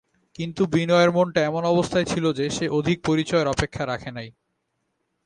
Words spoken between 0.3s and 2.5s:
কিন্তু বিনয়ের মনটা এমন অবস্থায় ছিল যে,